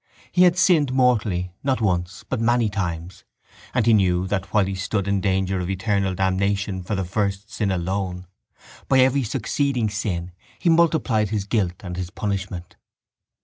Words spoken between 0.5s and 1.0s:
sinned